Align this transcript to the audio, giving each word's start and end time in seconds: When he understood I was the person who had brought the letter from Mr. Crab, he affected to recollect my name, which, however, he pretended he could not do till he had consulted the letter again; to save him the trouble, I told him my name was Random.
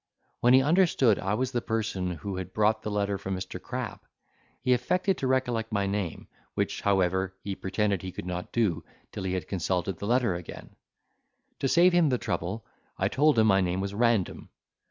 When 0.39 0.55
he 0.55 0.63
understood 0.63 1.19
I 1.19 1.35
was 1.35 1.51
the 1.51 1.61
person 1.61 2.09
who 2.09 2.37
had 2.37 2.55
brought 2.55 2.81
the 2.81 2.89
letter 2.89 3.19
from 3.19 3.35
Mr. 3.35 3.61
Crab, 3.61 3.99
he 4.59 4.73
affected 4.73 5.15
to 5.19 5.27
recollect 5.27 5.71
my 5.71 5.85
name, 5.85 6.27
which, 6.55 6.81
however, 6.81 7.35
he 7.43 7.53
pretended 7.53 8.01
he 8.01 8.11
could 8.11 8.25
not 8.25 8.51
do 8.51 8.83
till 9.11 9.25
he 9.25 9.35
had 9.35 9.47
consulted 9.47 9.99
the 9.99 10.07
letter 10.07 10.33
again; 10.33 10.75
to 11.59 11.67
save 11.67 11.93
him 11.93 12.09
the 12.09 12.17
trouble, 12.17 12.65
I 12.97 13.09
told 13.09 13.37
him 13.37 13.45
my 13.45 13.61
name 13.61 13.79
was 13.79 13.93
Random. 13.93 14.49